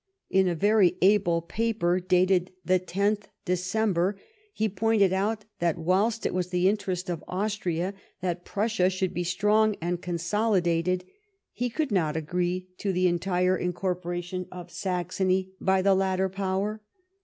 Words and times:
In 0.31 0.47
a 0.47 0.55
very 0.55 0.97
able 1.03 1.43
paper, 1.43 1.99
dated 1.99 2.49
the 2.65 2.79
10th 2.79 3.25
December, 3.45 4.17
he 4.51 4.67
pointed 4.67 5.13
out 5.13 5.45
that 5.59 5.77
whilst 5.77 6.25
it 6.25 6.33
was 6.33 6.49
the 6.49 6.67
interest 6.67 7.07
of 7.07 7.23
Austria 7.27 7.93
that 8.19 8.43
Prussia 8.43 8.89
should 8.89 9.13
be 9.13 9.23
strong 9.23 9.75
and 9.79 10.01
consolidated, 10.01 11.05
he 11.51 11.69
could 11.69 11.91
not 11.91 12.17
agree 12.17 12.67
to 12.79 12.91
the 12.91 13.07
entire 13.07 13.55
incorporation 13.55 14.47
of 14.51 14.71
Saxony 14.71 15.51
by 15.61 15.83
the 15.83 15.93
latter 15.93 16.29
power. 16.29 16.81